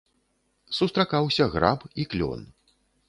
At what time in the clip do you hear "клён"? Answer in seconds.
2.15-2.41